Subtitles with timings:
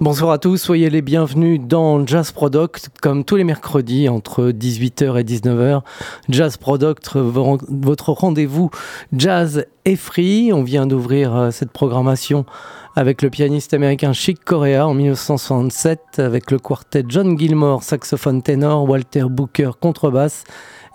[0.00, 5.18] Bonsoir à tous, soyez les bienvenus dans Jazz Product, comme tous les mercredis entre 18h
[5.18, 5.80] et 19h.
[6.28, 8.70] Jazz Product, votre rendez-vous
[9.12, 10.52] jazz et free.
[10.52, 12.46] On vient d'ouvrir euh, cette programmation
[12.94, 18.88] avec le pianiste américain Chick Corea en 1967, avec le quartet John Gilmore, saxophone ténor,
[18.88, 20.44] Walter Booker, contrebasse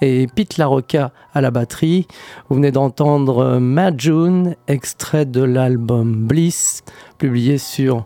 [0.02, 2.08] et Pete LaRocca à la batterie.
[2.48, 6.84] Vous venez d'entendre euh, Mad June, extrait de l'album Bliss,
[7.18, 8.06] publié sur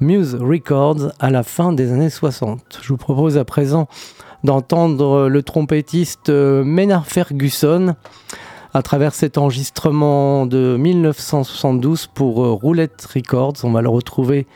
[0.00, 2.80] Muse Records à la fin des années 60.
[2.82, 3.88] Je vous propose à présent
[4.44, 7.94] d'entendre le trompettiste euh, Maynard Ferguson
[8.74, 13.54] à travers cet enregistrement de 1972 pour euh, Roulette Records.
[13.62, 14.46] On va le retrouver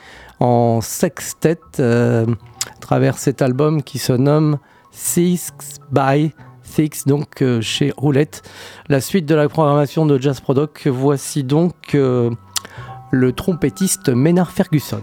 [0.41, 4.59] en sextet euh, à travers cet album qui se nomme
[4.91, 5.53] Six
[5.91, 6.33] by
[6.63, 8.43] Six, donc chez Roulette.
[8.89, 15.03] La suite de la programmation de Jazz Product, voici donc le trompettiste Maynard Ferguson.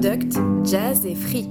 [0.00, 1.47] Product, Jazz et Free.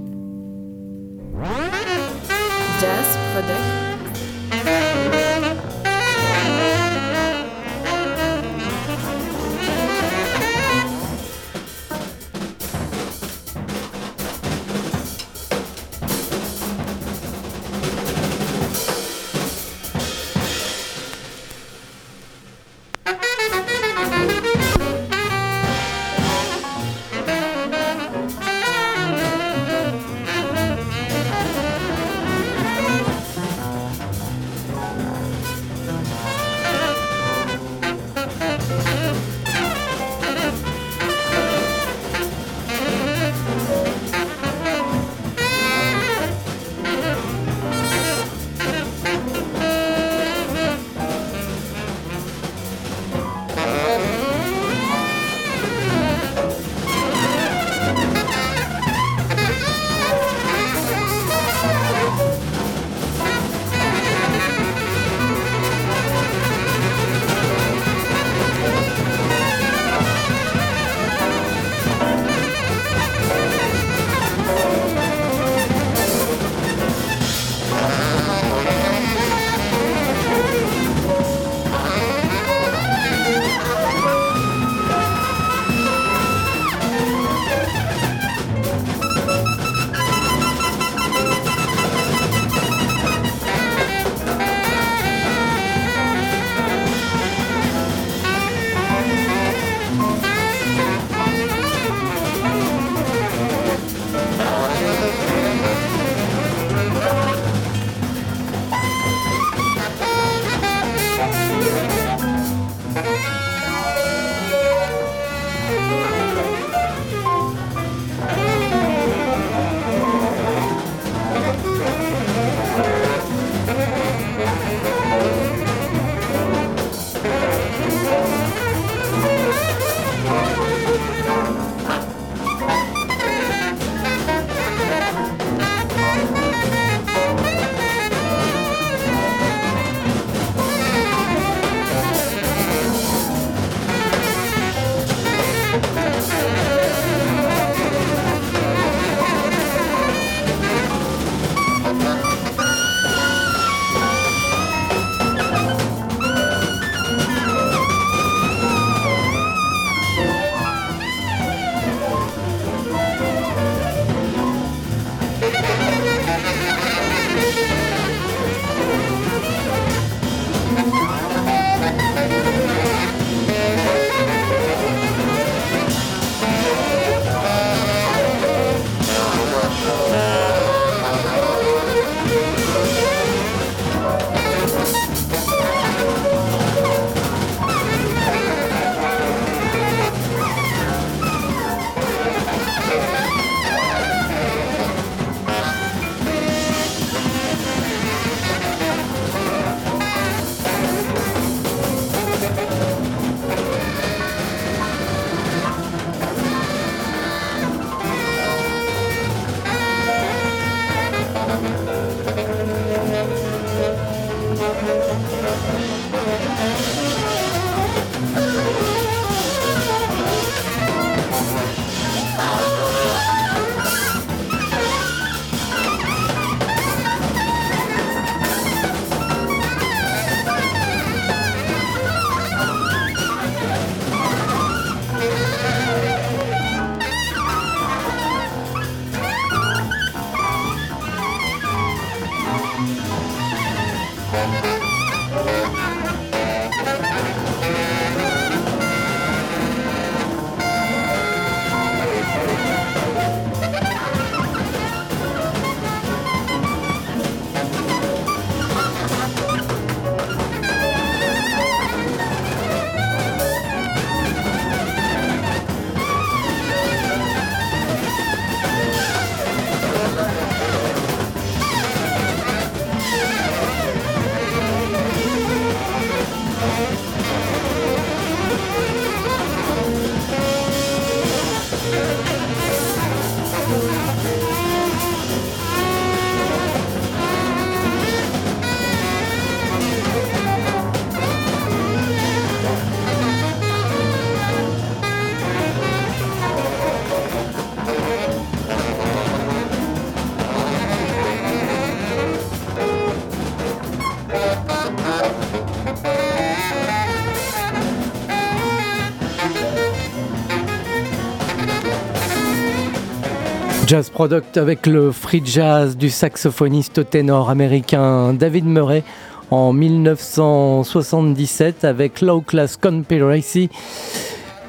[313.87, 319.01] Jazz Product avec le free jazz du saxophoniste ténor américain David Murray
[319.49, 323.69] en 1977 avec Low Class Conspiracy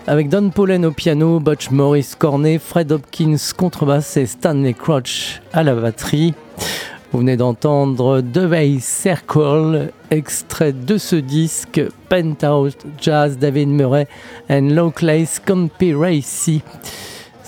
[0.06, 5.64] avec Don Pollen au piano, Butch Morris cornet, Fred Hopkins contrebasse et Stanley Crouch à
[5.64, 6.34] la batterie.
[7.10, 14.06] Vous venez d'entendre The Way Circle, extrait de ce disque Penthouse Jazz David Murray
[14.48, 16.62] and Low Class Conspiracy.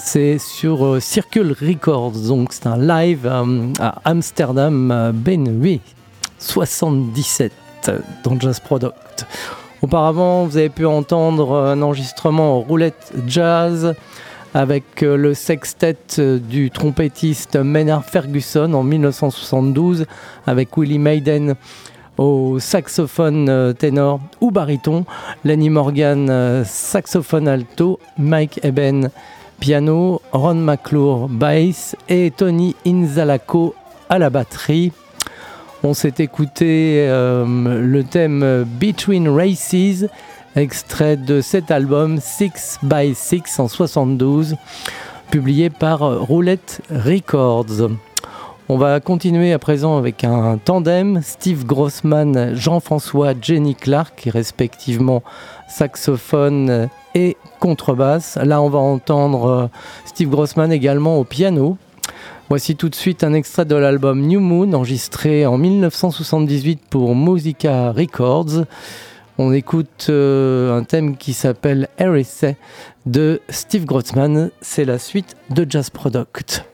[0.03, 5.47] C'est sur euh, Circle Records, donc c'est un live euh, à Amsterdam, euh, Ben
[6.39, 7.53] 77
[8.25, 9.27] dans Jazz Product.
[9.83, 13.95] Auparavant, vous avez pu entendre un enregistrement en roulette jazz
[14.55, 20.07] avec le sextet du trompettiste Maynard Ferguson en 1972
[20.47, 21.55] avec Willie Maiden
[22.19, 25.05] au saxophone ténor ou baryton,
[25.45, 29.11] Lenny Morgan saxophone alto, Mike Eben
[29.61, 33.75] piano, Ron McClure bass et Tony Inzalaco
[34.09, 34.91] à la batterie.
[35.85, 37.45] On s'est écouté euh,
[37.81, 40.07] le thème Between Races,
[40.57, 44.57] extrait de cet album 6 by 6 en 72,
[45.31, 47.91] publié par Roulette Records.
[48.73, 55.23] On va continuer à présent avec un tandem, Steve Grossman, Jean-François, Jenny Clark, respectivement
[55.71, 58.37] saxophone et contrebasse.
[58.43, 59.67] Là, on va entendre euh,
[60.05, 61.79] Steve Grossman également au piano.
[62.49, 67.93] Voici tout de suite un extrait de l'album New Moon, enregistré en 1978 pour Musica
[67.93, 68.65] Records.
[69.39, 72.57] On écoute euh, un thème qui s'appelle Heresy
[73.07, 74.51] de Steve Grossman.
[74.61, 76.70] C'est la suite de Jazz Product.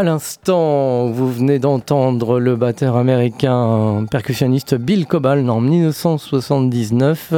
[0.00, 7.34] À l'instant, vous venez d'entendre le batteur américain percussionniste Bill Cobal en 1979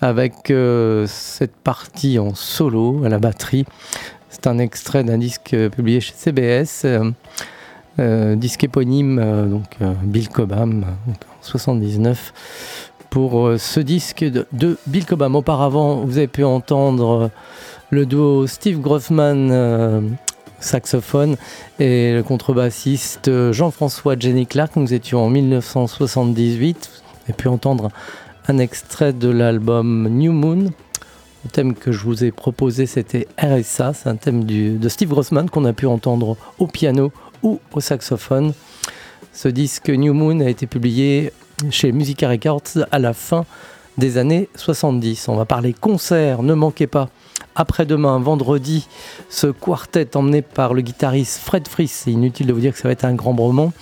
[0.00, 3.66] avec euh, cette partie en solo à la batterie.
[4.30, 7.10] C'est un extrait d'un disque publié chez CBS, euh,
[7.98, 12.32] euh, disque éponyme, donc Bill Cobham, en 79.
[13.10, 17.30] Pour ce disque de, de, Bill Cobham, auparavant, vous avez pu entendre
[17.90, 20.16] le duo Steve Grossman
[20.60, 21.36] saxophone,
[21.78, 24.76] et le contrebassiste Jean-François Jenny Clark.
[24.76, 26.90] Nous étions en 1978.
[26.92, 27.90] Vous avez pu entendre
[28.48, 30.72] un extrait de l'album New Moon.
[31.44, 33.92] Le thème que je vous ai proposé, c'était RSA.
[33.92, 37.12] C'est un thème de Steve Grossman qu'on a pu entendre au piano
[37.42, 38.52] ou au saxophone.
[39.32, 41.32] Ce disque New Moon a été publié
[41.70, 43.44] chez Musica Records à la fin
[43.98, 45.28] des années 70.
[45.28, 47.08] On va parler concert, ne manquez pas
[47.56, 48.88] après-demain, vendredi,
[49.28, 51.86] ce quartet emmené par le guitariste Fred Fries.
[51.86, 53.72] C'est inutile de vous dire que ça va être un grand bromont.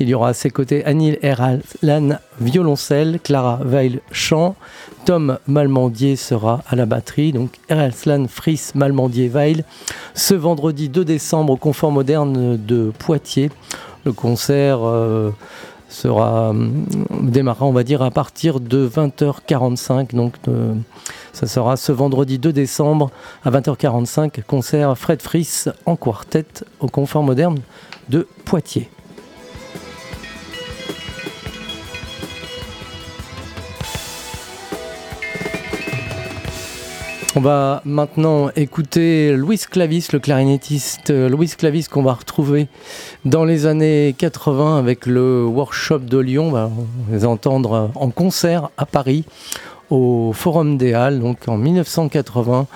[0.00, 4.56] Il y aura à ses côtés Anil Erlan, violoncelle, Clara Weil, chant.
[5.04, 7.32] Tom Malmandier sera à la batterie.
[7.32, 9.64] Donc Erlan, Fries, Malmandier, Weil.
[10.14, 13.50] Ce vendredi 2 décembre au Confort Moderne de Poitiers.
[14.04, 14.80] Le concert.
[14.82, 15.32] Euh,
[15.88, 16.68] sera euh,
[17.20, 20.14] démarrera, on va dire, à partir de 20h45.
[20.14, 20.74] Donc, euh,
[21.32, 23.10] ça sera ce vendredi 2 décembre
[23.44, 26.46] à 20h45, concert Fred Fries en quartet
[26.80, 27.58] au Confort Moderne
[28.08, 28.88] de Poitiers.
[37.38, 42.66] On va maintenant écouter Louis Clavis, le clarinettiste Louis Clavis qu'on va retrouver
[43.24, 46.48] dans les années 80 avec le workshop de Lyon.
[46.48, 46.70] On va
[47.12, 49.24] les entendre en concert à Paris
[49.88, 52.66] au Forum des Halles, donc en 1980.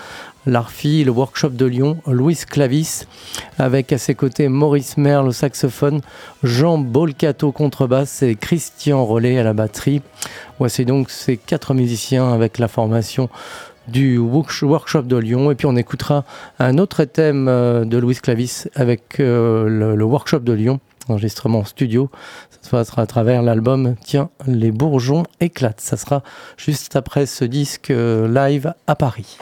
[0.44, 3.06] L'Arfi, le workshop de Lyon, Louis Clavis,
[3.58, 6.00] avec à ses côtés Maurice Merle au saxophone,
[6.42, 10.02] Jean Bolcato contrebasse et Christian Rollet à la batterie.
[10.58, 13.28] Voici donc ces quatre musiciens avec la formation
[13.88, 15.50] du workshop de Lyon.
[15.50, 16.24] Et puis on écoutera
[16.58, 22.10] un autre thème euh, de Louis Clavis avec euh, le, workshop de Lyon, enregistrement studio.
[22.62, 25.80] Ça sera à travers l'album Tiens, les bourgeons éclatent.
[25.80, 26.22] Ça sera
[26.56, 29.38] juste après ce disque euh, live à Paris.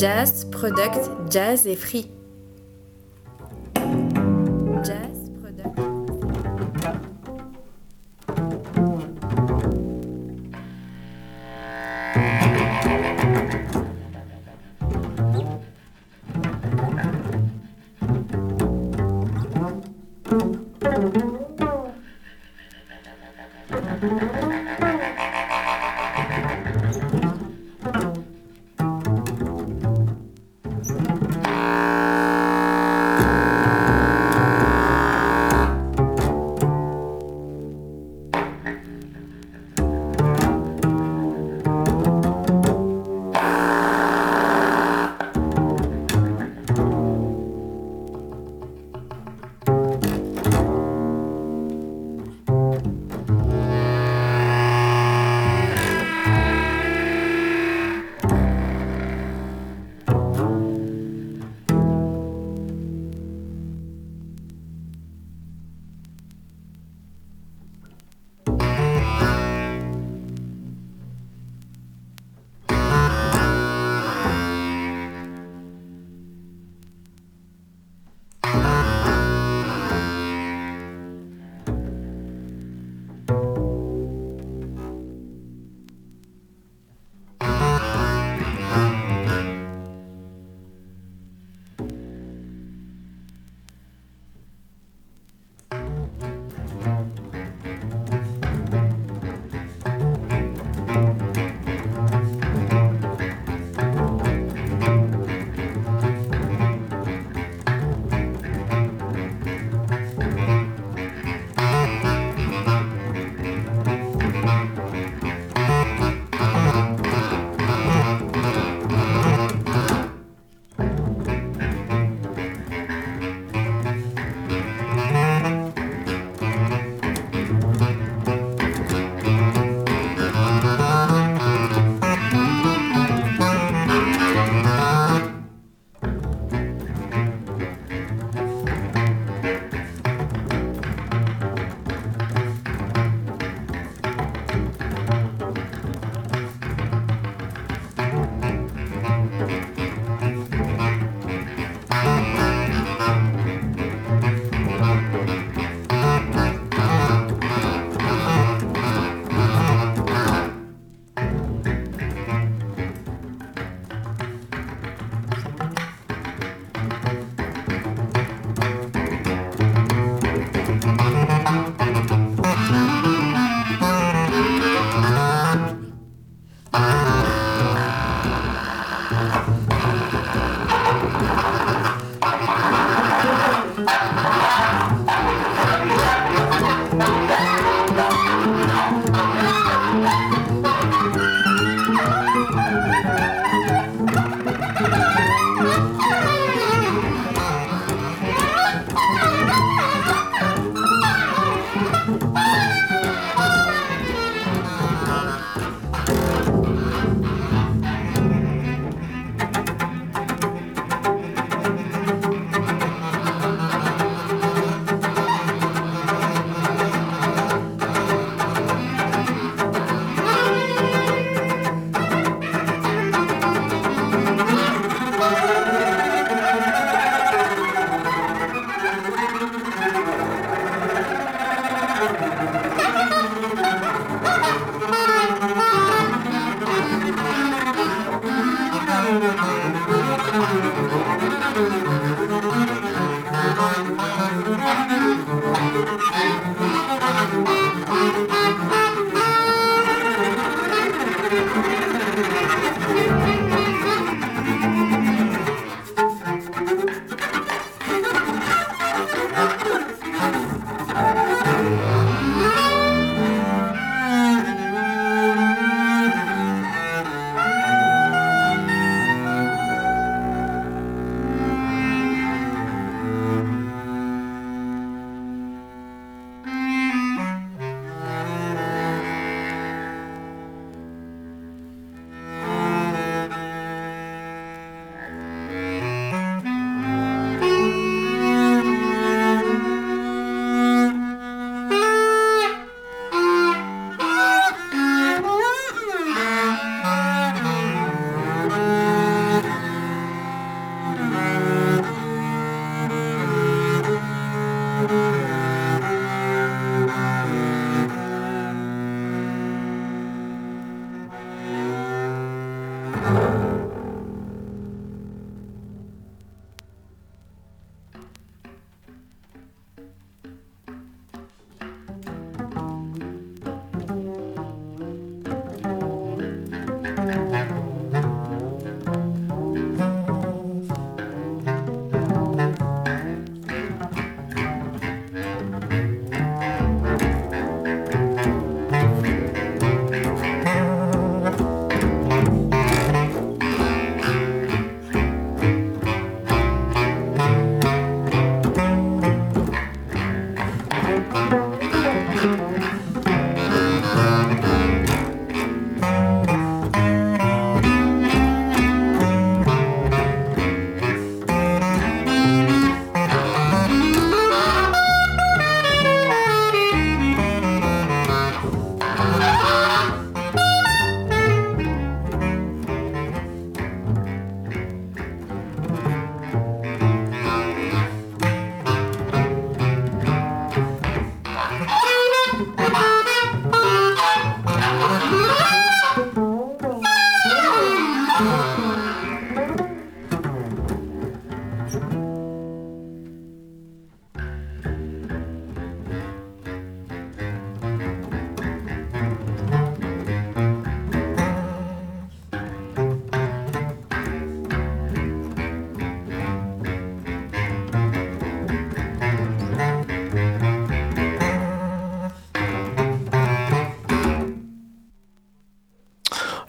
[0.00, 2.10] Jazz, Product, Jazz et Free.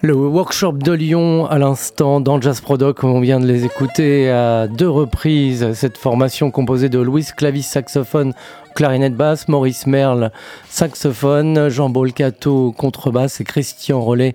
[0.04, 4.66] Le workshop de Lyon à l'instant dans Jazz Prodoc, on vient de les écouter à
[4.66, 5.74] deux reprises.
[5.74, 8.32] Cette formation composée de Louis Clavis saxophone,
[8.74, 10.32] clarinette basse, Maurice Merle
[10.68, 14.34] saxophone, Jean Bolcato contrebasse et Christian Rollet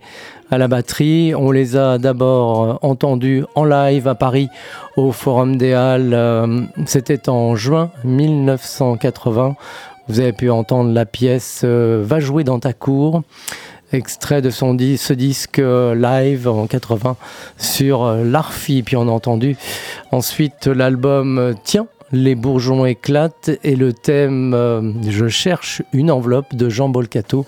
[0.49, 1.35] à la batterie.
[1.35, 4.47] On les a d'abord entendus en live à Paris
[4.95, 6.13] au Forum des Halles.
[6.13, 9.57] Euh, c'était en juin 1980.
[10.07, 13.23] Vous avez pu entendre la pièce euh, Va jouer dans ta cour
[13.93, 17.15] extrait de son ce disque euh, live en 80
[17.57, 18.83] sur euh, l'Arfi.
[18.83, 19.57] Puis on a entendu
[20.11, 26.69] ensuite l'album euh, Tiens, les bourgeons éclatent et le thème Je cherche une enveloppe de
[26.69, 27.47] Jean Bolcato.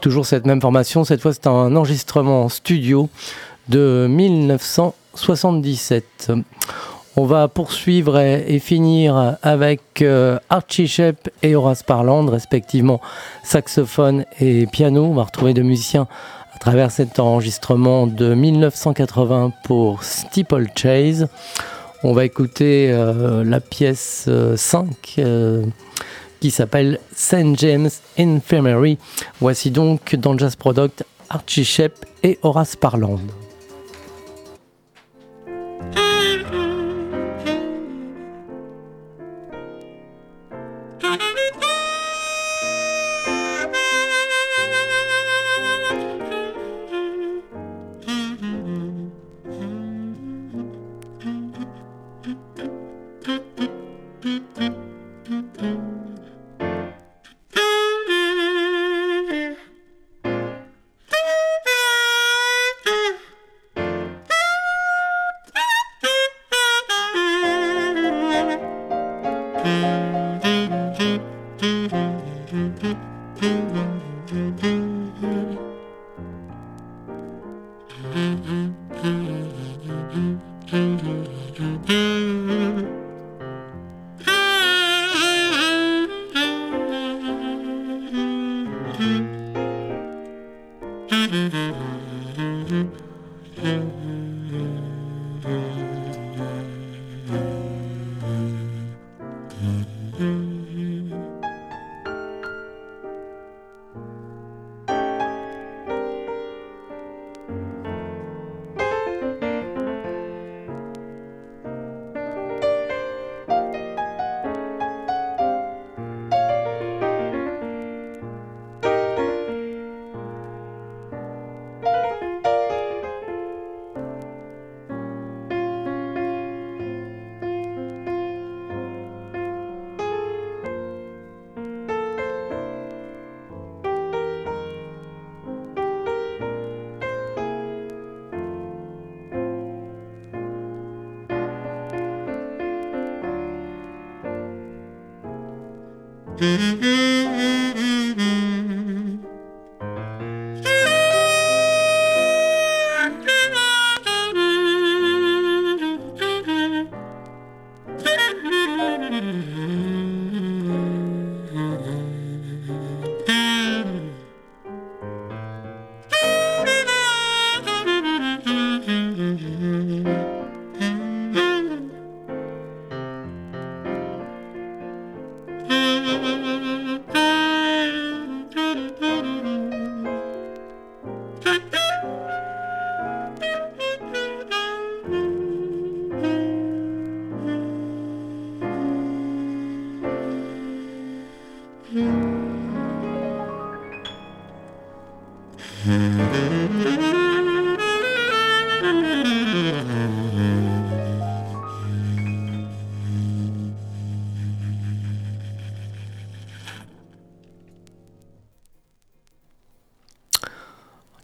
[0.00, 3.08] Toujours cette même formation, cette fois c'est un enregistrement studio
[3.68, 6.32] de 1977.
[7.16, 13.00] On va poursuivre et, finir avec euh, Archie Shep et Horace Parland, respectivement
[13.44, 15.04] saxophone et piano.
[15.04, 16.08] On va retrouver deux musiciens
[16.52, 21.28] à travers cet enregistrement de 1980 pour Steeple Chase.
[22.02, 24.88] On va écouter euh, la pièce 5
[25.18, 25.64] euh,
[26.40, 27.56] qui s'appelle St.
[27.58, 28.98] James Infirmary.
[29.40, 33.20] Voici donc dans Jazz Product Archie Shep et Horace Parland.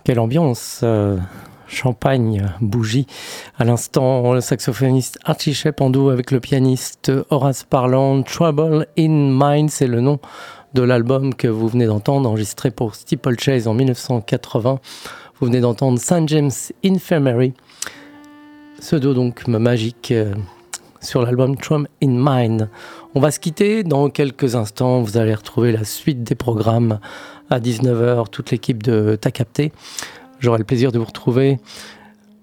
[0.04, 1.16] Quelle ambiance euh,
[1.68, 3.06] Champagne, bougie.
[3.60, 8.24] À l'instant, le saxophoniste Archie Shep en duo avec le pianiste Horace Parland.
[8.24, 10.18] Trouble in Mind, c'est le nom
[10.72, 14.80] de l'album que vous venez d'entendre, enregistré pour Steeplechase en 1980.
[15.38, 16.26] Vous venez d'entendre St.
[16.28, 16.50] James
[16.82, 17.52] Infirmary.
[18.78, 20.32] Ce dos donc magique euh,
[21.02, 22.70] sur l'album Trouble in Mind.
[23.14, 25.02] On va se quitter dans quelques instants.
[25.02, 26.98] Vous allez retrouver la suite des programmes
[27.50, 29.70] à 19h, toute l'équipe de Ta Capté.
[30.38, 31.58] J'aurai le plaisir de vous retrouver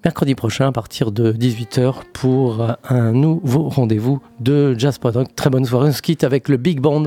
[0.04, 5.36] mercredi prochain à partir de 18h pour un nouveau rendez-vous de Jazz Product.
[5.36, 5.90] Très bonne soirée.
[5.90, 7.04] On se quitte avec le big band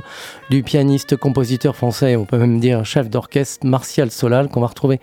[0.51, 5.01] du pianiste, compositeur français, on peut même dire chef d'orchestre Martial Solal qu'on va retrouver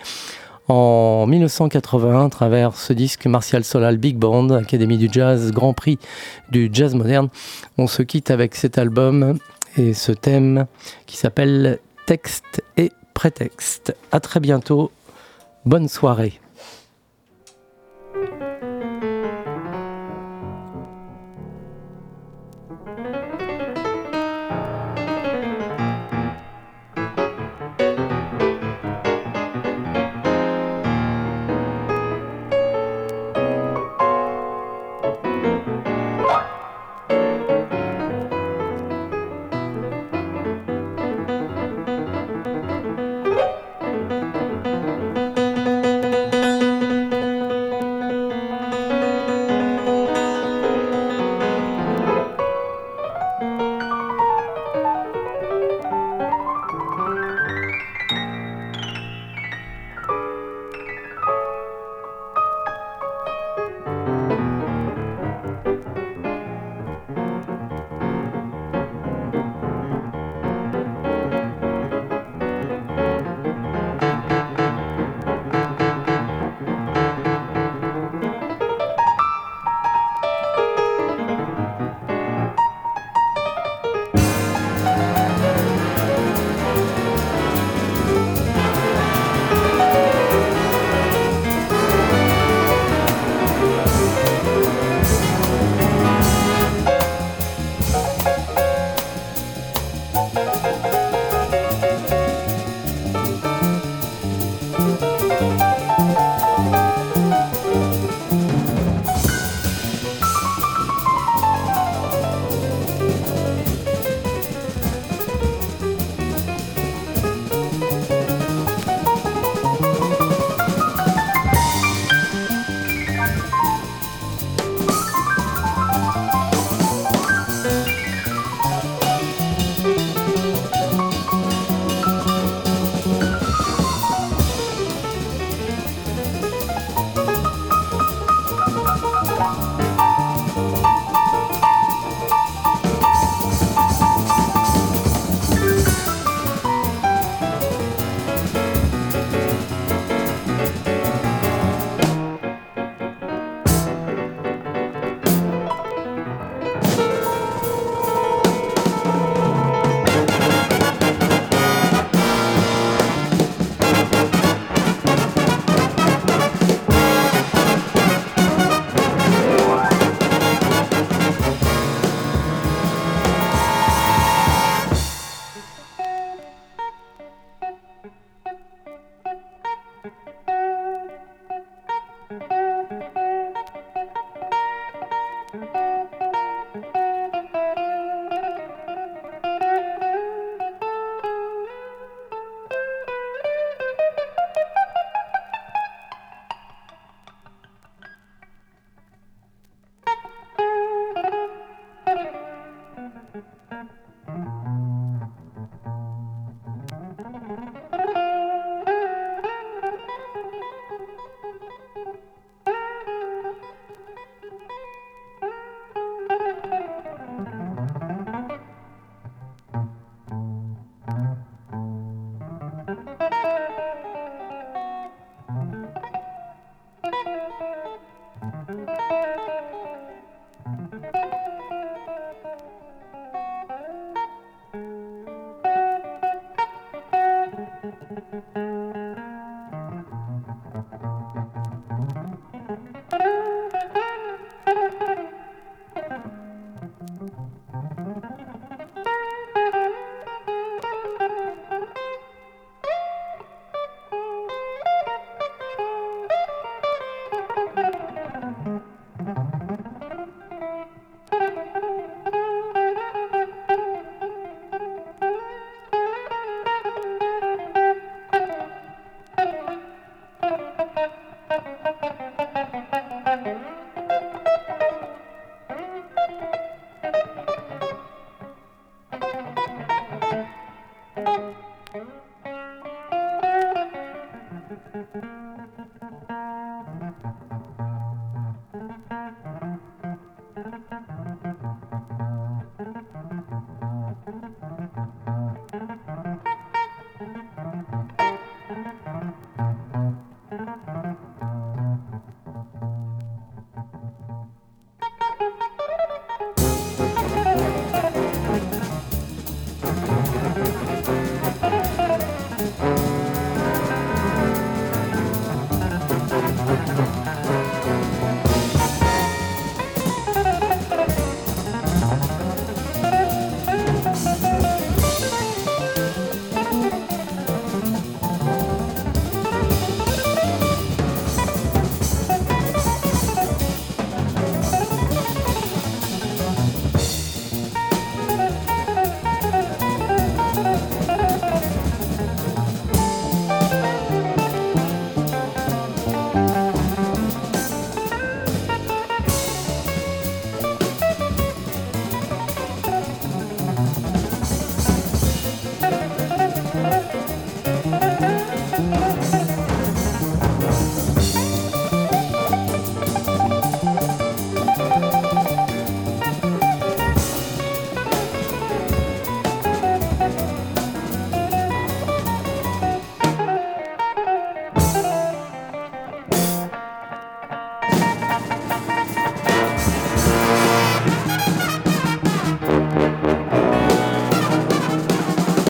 [0.68, 5.98] en 1981 à travers ce disque Martial Solal Big Band, Académie du Jazz, Grand Prix
[6.52, 7.30] du Jazz moderne.
[7.78, 9.38] On se quitte avec cet album
[9.78, 10.66] et ce thème
[11.06, 13.96] qui s'appelle Texte et prétexte.
[14.12, 14.92] À très bientôt.
[15.66, 16.40] Bonne soirée.